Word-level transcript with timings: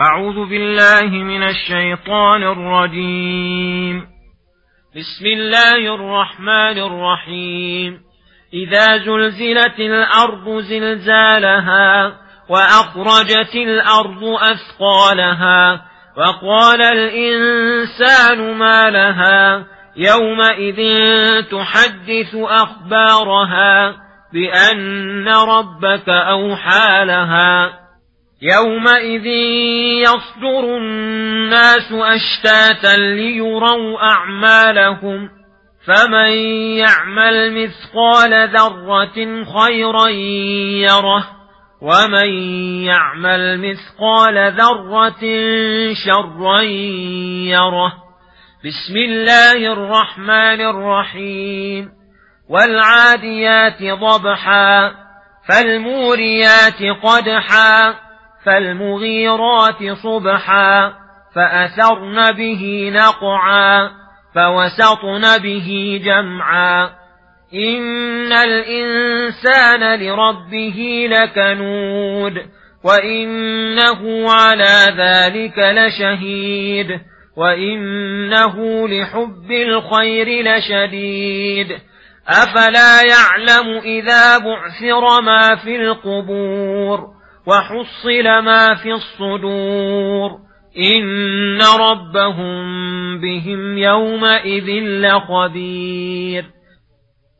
أعوذ 0.00 0.48
بالله 0.48 1.08
من 1.10 1.42
الشيطان 1.42 2.42
الرجيم. 2.42 4.06
بسم 4.96 5.26
الله 5.26 5.94
الرحمن 5.94 6.78
الرحيم. 6.78 8.00
إذا 8.54 8.98
زلزلت 8.98 9.80
الأرض 9.80 10.58
زلزالها 10.58 12.12
وأخرجت 12.48 13.54
الأرض 13.54 14.24
أثقالها 14.24 15.82
وقال 16.16 16.82
الإنسان 16.82 18.58
ما 18.58 18.90
لها 18.90 19.66
يومئذ 19.96 20.80
تحدث 21.42 22.34
أخبارها 22.34 23.94
بأن 24.32 25.28
ربك 25.28 26.08
أوحى 26.08 27.04
لها 27.04 27.85
يومئذ 28.42 29.26
يصدر 30.06 30.76
الناس 30.76 31.92
أشتاتا 31.92 32.96
ليروا 32.96 33.98
أعمالهم 34.02 35.28
فمن 35.86 36.30
يعمل 36.76 37.52
مثقال 37.52 38.48
ذرة 38.48 39.44
خيرا 39.44 40.08
يره 40.08 41.26
ومن 41.82 42.28
يعمل 42.84 43.60
مثقال 43.60 44.52
ذرة 44.52 45.22
شرا 46.04 46.62
يره 47.50 47.92
بسم 48.64 48.96
الله 48.96 49.72
الرحمن 49.72 50.60
الرحيم 50.60 51.88
والعاديات 52.50 53.82
ضبحا 53.82 54.92
فالموريات 55.48 56.82
قدحا 57.02 58.05
فالمغيرات 58.46 59.92
صبحا 60.02 60.92
فأثرن 61.34 62.32
به 62.32 62.92
نقعا 62.94 63.90
فوسطن 64.34 65.42
به 65.42 66.00
جمعا. 66.04 66.90
إن 67.54 68.32
الإنسان 68.32 70.00
لربه 70.00 71.08
لكنود 71.10 72.32
وإنه 72.84 74.32
على 74.32 74.78
ذلك 74.98 75.58
لشهيد 75.58 77.00
وإنه 77.36 78.88
لحب 78.88 79.50
الخير 79.50 80.26
لشديد. 80.44 81.78
أفلا 82.28 83.02
يعلم 83.02 83.78
إذا 83.78 84.38
بعثر 84.38 85.20
ما 85.20 85.56
في 85.56 85.76
القبور 85.76 87.15
وحصل 87.46 88.44
ما 88.44 88.74
في 88.74 88.92
الصدور. 88.92 90.46
إن 90.78 91.58
ربهم 91.80 92.56
بهم 93.20 93.78
يومئذ 93.78 94.82
لخبير 94.82 96.44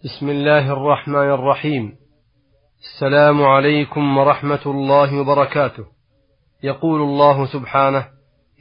بسم 0.05 0.29
الله 0.31 0.73
الرحمن 0.73 1.31
الرحيم. 1.31 1.93
السلام 2.83 3.43
عليكم 3.43 4.19
ورحمة 4.19 4.61
الله 4.67 5.21
وبركاته. 5.21 5.85
يقول 6.63 7.01
الله 7.03 7.47
سبحانه 7.47 8.07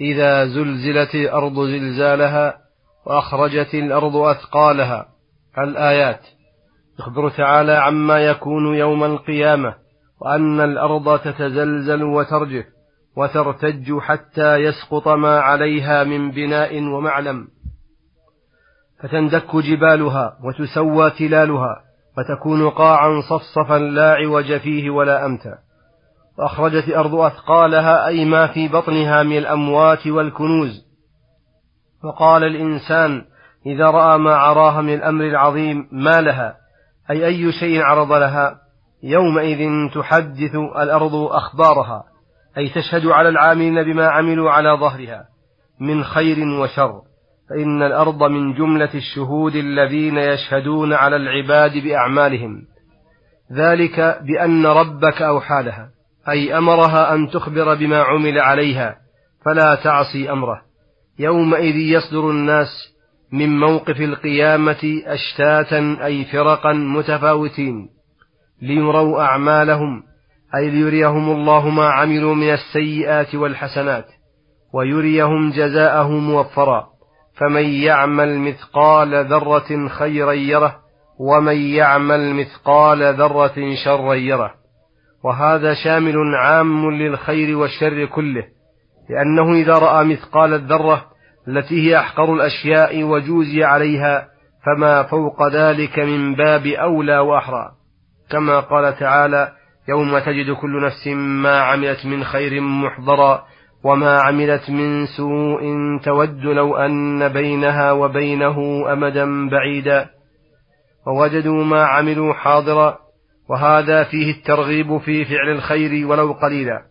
إذا 0.02 0.46
زلزلت 0.46 1.16
الأرض 1.16 1.60
زلزالها 1.60 2.54
وأخرجت 3.08 3.74
الأرض 3.74 4.16
أثقالها. 4.16 5.06
الآيات. 5.58 6.22
يخبر 7.00 7.30
تعالى 7.30 7.72
عما 7.72 8.20
يكون 8.20 8.76
يوم 8.76 9.04
القيامة. 9.04 9.85
وأن 10.22 10.62
الأرض 10.62 11.20
تتزلزل 11.20 12.04
وترجف 12.04 12.66
وترتج 13.18 14.00
حتى 14.00 14.56
يسقط 14.56 15.08
ما 15.08 15.40
عليها 15.40 16.04
من 16.04 16.32
بناء 16.32 16.84
ومعلم. 16.84 17.48
فتندك 19.00 19.56
جبالها 19.56 20.38
وتسوى 20.44 21.10
تلالها 21.10 21.82
فتكون 22.18 22.70
قاعا 22.70 23.22
صفصفا 23.30 23.80
لا 23.80 24.14
عوج 24.14 24.58
فيه 24.58 24.90
ولا 24.90 25.26
أمتا. 25.26 25.58
وأخرجت 26.38 26.88
الأرض 26.88 27.16
أثقالها 27.16 28.08
أي 28.08 28.26
ما 28.26 28.48
في 28.48 28.68
بطنها 28.68 29.24
من 29.24 29.38
الأموات 29.38 30.08
والكنوز. 30.08 30.86
وقال 32.04 32.44
الإنسان 32.44 33.26
إذا 33.66 33.86
رأى 33.86 34.18
ما 34.18 34.36
عراها 34.36 34.82
من 34.82 34.94
الأمر 34.94 35.26
العظيم 35.26 35.88
ما 35.92 36.22
لها؟ 36.22 36.58
أي 37.10 37.26
أي 37.26 37.52
شيء 37.52 37.82
عرض 37.82 38.12
لها؟ 38.12 38.65
يومئذ 39.06 39.90
تحدث 39.94 40.56
الأرض 40.56 41.16
أخبارها 41.16 42.04
أي 42.58 42.70
تشهد 42.70 43.06
على 43.06 43.30
العاملين 43.30 43.84
بما 43.84 44.08
عملوا 44.08 44.52
على 44.52 44.70
ظهرها 44.80 45.26
من 45.80 46.04
خير 46.04 46.48
وشر. 46.48 47.02
فإن 47.50 47.84
الأرض 47.84 48.24
من 48.24 48.54
جملة 48.54 48.94
الشهود 48.94 49.56
الذين 49.56 50.18
يشهدون 50.18 50.94
على 50.94 51.16
العباد 51.16 51.78
بأعمالهم. 51.78 52.62
ذلك 53.52 54.20
بأن 54.22 54.66
ربك 54.66 55.22
أوحى 55.22 55.64
لها 55.64 55.90
أي 56.30 56.58
أمرها 56.58 57.14
أن 57.14 57.30
تخبر 57.30 57.76
بما 57.76 58.02
عمل 58.02 58.40
عليها 58.40 58.96
فلا 59.46 59.76
تعصي 59.76 60.32
أمره. 60.32 60.62
يومئذ 61.20 61.76
يصدر 61.76 62.30
الناس 62.30 62.68
من 63.32 63.60
موقف 63.60 64.02
القيامة 64.02 65.02
أشتاتا 65.06 65.98
أي 66.06 66.26
فرقا 66.26 66.74
متفاوتين. 66.74 67.95
ليروا 68.62 69.22
أعمالهم 69.22 70.04
أي 70.56 70.70
ليريهم 70.70 71.32
الله 71.32 71.70
ما 71.70 71.90
عملوا 71.90 72.36
من 72.36 72.54
السيئات 72.54 73.36
والحسنات 73.36 74.06
ويريهم 74.74 75.52
جزاءه 75.52 76.10
موفرا 76.10 76.88
فمن 77.38 77.66
يعمل 77.66 78.40
مثقال 78.40 79.26
ذرة 79.26 79.88
خيرا 79.88 80.34
يره 80.34 80.76
ومن 81.20 81.58
يعمل 81.58 82.36
مثقال 82.36 83.14
ذرة 83.14 83.76
شرا 83.86 84.14
يره. 84.14 84.54
وهذا 85.24 85.74
شامل 85.74 86.16
عام 86.36 86.92
للخير 86.92 87.58
والشر 87.58 88.06
كله 88.06 88.44
لأنه 89.10 89.54
إذا 89.54 89.74
رأى 89.74 90.06
مثقال 90.06 90.54
الذرة 90.54 91.06
التي 91.48 91.90
هي 91.90 92.00
أحقر 92.00 92.34
الأشياء 92.34 93.04
وجوزي 93.04 93.64
عليها 93.64 94.28
فما 94.66 95.04
فوق 95.04 95.48
ذلك 95.48 96.00
من 96.00 96.36
باب 96.36 96.68
أولى 96.68 97.20
وأحرى. 97.20 97.72
كما 98.30 98.60
قال 98.60 99.00
تعالى 99.00 99.52
يوم 99.90 100.20
تجد 100.20 100.52
كل 100.52 100.86
نفس 100.86 101.08
ما 101.18 101.60
عملت 101.60 102.06
من 102.06 102.24
خير 102.24 102.62
محضرا 102.62 103.46
وما 103.84 104.20
عملت 104.20 104.70
من 104.70 105.06
سوء 105.06 105.62
تود 106.04 106.42
لو 106.42 106.76
أن 106.76 107.28
بينها 107.28 107.92
وبينه 107.92 108.86
أمدا 108.94 109.50
بعيدا 109.50 110.10
ووجدوا 111.08 111.64
ما 111.64 111.86
عملوا 111.86 112.34
حاضرا 112.34 112.98
وهذا 113.50 114.04
فيه 114.04 114.32
الترغيب 114.32 114.98
في 114.98 115.26
فعل 115.26 115.50
الخير 115.50 116.08
ولو 116.08 116.34
قليلا 116.34 116.82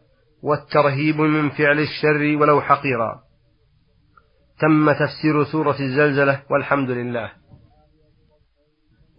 والترهيب 0.42 1.20
من 1.20 1.50
فعل 1.50 1.78
الشر 1.78 2.36
ولو 2.40 2.60
حقيرا 2.60 3.20
تم 4.60 4.92
تفسير 4.92 5.44
سورة 5.44 5.76
الزلزلة 5.80 6.42
والحمد 6.50 6.90
لله 6.90 7.30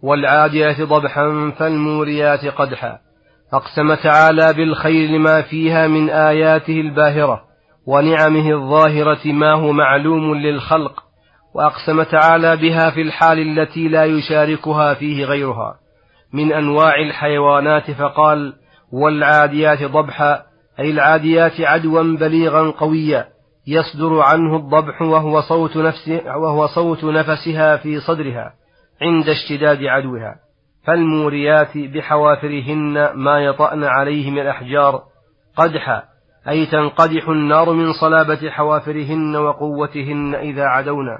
والعاديات 0.02 0.80
ضبحا 0.80 1.52
فالموريات 1.58 2.44
قدحا. 2.44 2.98
أقسم 3.52 3.94
تعالى 3.94 4.52
بالخير 4.52 5.10
لما 5.10 5.42
فيها 5.42 5.86
من 5.86 6.10
آياته 6.10 6.80
الباهرة 6.80 7.42
ونعمه 7.86 8.50
الظاهرة 8.50 9.32
ما 9.32 9.52
هو 9.52 9.72
معلوم 9.72 10.34
للخلق. 10.34 11.02
وأقسم 11.54 12.02
تعالى 12.02 12.56
بها 12.56 12.90
في 12.90 13.02
الحال 13.02 13.38
التي 13.38 13.88
لا 13.88 14.04
يشاركها 14.04 14.94
فيه 14.94 15.24
غيرها. 15.24 15.74
من 16.32 16.52
أنواع 16.52 16.94
الحيوانات 17.08 17.90
فقال 17.90 18.52
والعاديات 18.92 19.82
ضبحا 19.82 20.42
أي 20.80 20.90
العاديات 20.90 21.60
عدوا 21.60 22.02
بليغا 22.02 22.70
قويا. 22.70 23.26
يصدر 23.66 24.20
عنه 24.20 24.56
الضبح 24.56 25.02
وهو 25.02 25.40
صوت 25.40 25.76
نفسه 25.76 26.36
وهو 26.36 26.66
صوت 26.66 27.04
نفسها 27.04 27.76
في 27.76 28.00
صدرها. 28.00 28.52
عند 29.02 29.28
اشتداد 29.28 29.84
عدوها 29.84 30.36
فالموريات 30.86 31.78
بحوافرهن 31.78 33.10
ما 33.14 33.44
يطأن 33.44 33.84
عليه 33.84 34.30
من 34.30 34.38
الأحجار 34.38 35.02
قدحا 35.56 36.02
أي 36.48 36.66
تنقدح 36.66 37.28
النار 37.28 37.72
من 37.72 37.92
صلابة 37.92 38.50
حوافرهن 38.50 39.36
وقوتهن 39.36 40.34
إذا 40.34 40.64
عدونا. 40.64 41.18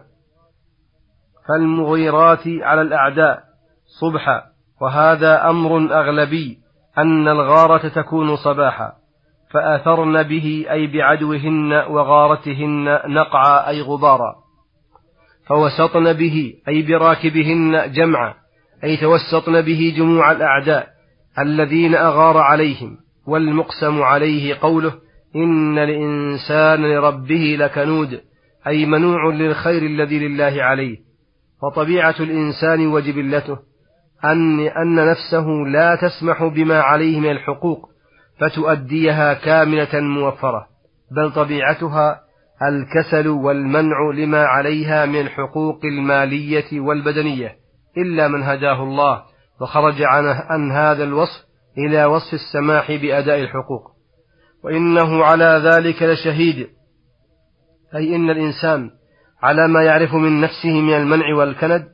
فالمغيرات 1.49 2.43
على 2.47 2.81
الأعداء 2.81 3.43
صبحا 4.01 4.43
وهذا 4.81 5.51
أمر 5.51 5.77
أغلبي 5.77 6.59
أن 6.99 7.29
الغارة 7.29 7.89
تكون 7.89 8.37
صباحا 8.37 8.93
فأثرن 9.51 10.23
به 10.23 10.67
أي 10.71 10.87
بعدوهن 10.87 11.73
وغارتهن 11.73 13.01
نقعا 13.07 13.69
أي 13.69 13.83
غبارا. 13.83 14.46
فوسطن 15.49 16.13
به 16.13 16.55
أي 16.69 16.83
براكبهن 16.83 17.93
جمعا 17.93 18.35
أي 18.85 18.97
توسطن 18.97 19.63
به 19.63 19.95
جموع 19.97 20.33
الأعداء 20.33 20.89
الذين 21.39 21.95
أغار 21.95 22.39
عليهم 22.39 22.97
والمقسم 23.27 24.03
عليه 24.03 24.55
قوله 24.55 24.93
إن 25.37 25.79
الإنسان 25.79 26.83
لربه 26.83 27.57
لكنود 27.59 28.21
أي 28.67 28.87
منوع 28.87 29.35
للخير 29.35 29.83
الذي 29.83 30.29
لله 30.29 30.63
عليه. 30.63 30.97
فطبيعة 31.63 32.15
الإنسان 32.21 32.87
وجبلته 32.87 33.59
أن, 34.25 34.61
أن 34.61 35.11
نفسه 35.11 35.47
لا 35.49 35.97
تسمح 35.97 36.45
بما 36.45 36.81
عليه 36.81 37.21
من 37.21 37.31
الحقوق 37.31 37.89
فتؤديها 38.41 39.35
كاملة 39.35 40.01
موفرة 40.01 40.67
بل 41.11 41.33
طبيعتها 41.33 42.21
الكسل 42.63 43.29
والمنع 43.29 44.11
لما 44.15 44.45
عليها 44.45 45.07
من 45.07 45.21
الحقوق 45.21 45.81
المالية 45.85 46.81
والبدنية 46.81 47.57
إلا 47.99 48.29
من 48.29 48.43
هداه 48.43 48.83
الله 48.83 49.23
وخرج 49.61 50.03
عن 50.03 50.71
هذا 50.71 51.05
الوصف 51.05 51.47
إلى 51.79 52.05
وصف 52.05 52.35
السماح 52.35 52.93
بأداء 52.93 53.41
الحقوق. 53.41 53.83
وإنه 54.65 55.25
على 55.25 55.63
ذلك 55.65 56.03
لشهيد 56.03 56.69
أي 57.95 58.17
إن 58.17 58.31
الإنسان 58.31 58.91
على 59.43 59.69
ما 59.69 59.83
يعرف 59.83 60.15
من 60.15 60.41
نفسه 60.41 60.81
من 60.81 60.95
المنع 60.95 61.35
والكند 61.35 61.87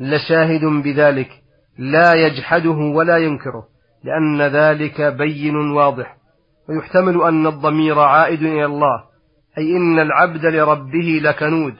لشاهد 0.00 0.64
بذلك 0.64 1.30
لا 1.78 2.14
يجحده 2.14 2.70
ولا 2.94 3.16
ينكره 3.16 3.64
لأن 4.04 4.42
ذلك 4.42 5.00
بين 5.00 5.56
واضح. 5.56 6.16
ويحتمل 6.68 7.22
أن 7.22 7.46
الضمير 7.46 7.98
عائد 7.98 8.42
إلى 8.42 8.64
الله 8.64 9.09
أي 9.60 9.76
إن 9.76 9.98
العبد 9.98 10.46
لربه 10.46 11.20
لكنود 11.22 11.74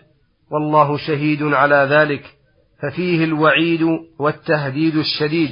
والله 0.50 0.96
شهيد 0.96 1.42
على 1.42 1.88
ذلك 1.90 2.22
ففيه 2.82 3.24
الوعيد 3.24 3.98
والتهديد 4.18 4.96
الشديد 4.96 5.50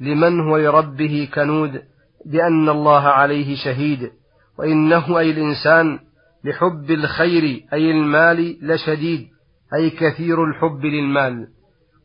لمن 0.00 0.40
هو 0.40 0.56
لربه 0.56 1.28
كنود 1.34 1.82
بأن 2.26 2.68
الله 2.68 3.02
عليه 3.02 3.56
شهيد 3.64 4.10
وإنه 4.58 5.18
أي 5.18 5.30
الإنسان 5.30 5.98
لحب 6.44 6.90
الخير 6.90 7.64
أي 7.72 7.90
المال 7.90 8.58
لشديد 8.62 9.26
أي 9.74 9.90
كثير 9.90 10.44
الحب 10.44 10.84
للمال. 10.84 11.48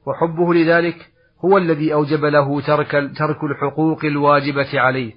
وحبه 0.07 0.53
لذلك 0.53 0.95
هو 1.45 1.57
الذي 1.57 1.93
أوجب 1.93 2.25
له 2.25 2.61
ترك, 2.61 2.91
ترك 2.91 3.43
الحقوق 3.43 4.05
الواجبة 4.05 4.79
عليه. 4.79 5.13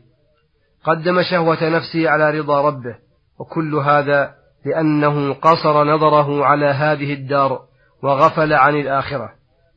قدم 0.85 1.23
شهوة 1.23 1.69
نفسه 1.69 2.11
على 2.11 2.39
رضا 2.39 2.69
ربه 2.69 2.97
وكل 3.41 3.75
هذا 3.75 4.35
لأنه 4.67 5.33
قصر 5.35 5.85
نظره 5.85 6.45
على 6.45 6.67
هذه 6.67 7.13
الدار 7.13 7.59
وغفل 8.03 8.53
عن 8.53 8.75
الآخرة. 8.77 9.31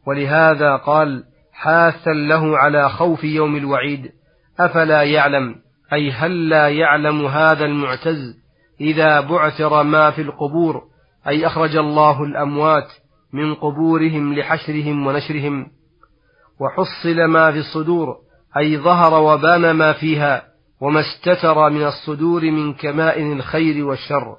ولهذا 0.08 0.76
قال 0.76 1.24
حاثا 1.54 2.12
له 2.12 2.58
على 2.58 2.90
خوف 2.90 3.24
يوم 3.24 3.56
الوعيد 3.56 4.12
أفلا 4.60 5.04
يعلم؟ 5.04 5.56
أي 5.94 6.12
هل 6.12 6.50
لا 6.50 6.70
يعلم 6.70 7.26
هذا 7.26 7.66
المعتز 7.66 8.38
إذا 8.82 9.22
بعثر 9.22 9.84
ما 9.84 10.12
في 10.12 10.22
القبور؟ 10.22 10.84
أي 11.28 11.48
أخرج 11.48 11.76
الله 11.76 12.24
الأموات 12.24 12.88
من 13.34 13.54
قبورهم 13.54 14.34
لحشرهم 14.34 15.08
ونشرهم؟ 15.08 15.68
وحصل 16.60 17.26
ما 17.30 17.52
في 17.52 17.58
الصدور 17.58 18.16
أي 18.58 18.78
ظهر 18.78 19.22
وبان 19.22 19.72
ما 19.72 19.94
فيها 19.94 20.44
وما 20.82 21.00
استتر 21.00 21.70
من 21.70 21.84
الصدور 21.84 22.42
من 22.52 22.74
كمائن 22.74 23.32
الخير 23.32 23.86
والشر. 23.86 24.36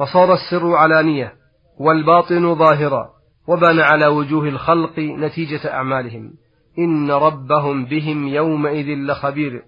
فصار 0.00 0.34
السر 0.34 0.74
علانية 0.74 1.32
والباطن 1.80 2.54
ظاهرا 2.54 3.10
وبان 3.48 3.80
على 3.80 4.06
وجوه 4.06 4.48
الخلق 4.48 4.98
نتيجة 4.98 5.72
أعمالهم. 5.72 6.32
إن 6.78 7.10
ربهم 7.10 7.84
بهم 7.84 8.28
يومئذ 8.28 8.86
لخبير 8.86 9.62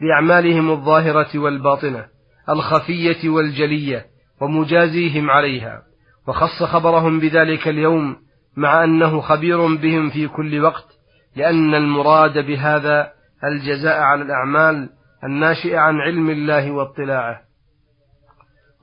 بأعمالهم 0.00 0.70
الظاهرة 0.70 1.38
والباطنة 1.38 2.06
الخفية 2.48 3.28
والجلية 3.28 4.06
ومجازيهم 4.40 5.30
عليها. 5.30 5.82
وخص 6.28 6.62
خبرهم 6.62 7.20
بذلك 7.20 7.68
اليوم 7.68 8.16
مع 8.56 8.84
أنه 8.84 9.20
خبير 9.20 9.74
بهم 9.74 10.10
في 10.10 10.28
كل 10.28 10.60
وقت 10.60 10.86
لأن 11.36 11.74
المراد 11.74 12.38
بهذا 12.46 13.12
الجزاء 13.44 14.00
على 14.00 14.22
الأعمال 14.22 14.88
الناشئة 15.24 15.78
عن 15.78 16.00
علم 16.00 16.30
الله 16.30 16.70
واطلاعه. 16.70 17.43